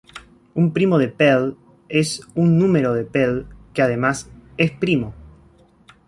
[0.55, 1.55] Un primo de Pell
[1.87, 5.13] es un número de Pell que además es primo.